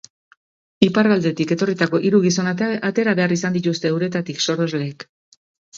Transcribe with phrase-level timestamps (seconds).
[0.87, 5.09] Iparraldetik etorritako hiru gizon atera behar izan dituzte uretatik sorosleek.